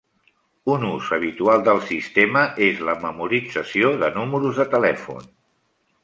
[0.75, 5.29] Un ús habitual del sistema és la memorització de números de telèfon.